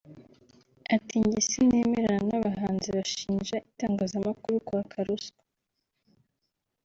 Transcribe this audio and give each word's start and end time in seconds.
Ati 0.95 1.15
”Njye 1.23 1.39
sinemerana 1.49 2.23
n’abahanzi 2.29 2.87
bashinja 2.95 3.55
itangazamakuru 3.69 4.55
kwaka 4.67 4.97
ruswa 5.07 5.41